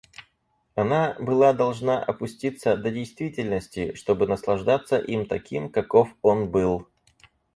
[0.73, 6.87] Она была должна опуститься до действительности, чтобы наслаждаться им таким, каков он был.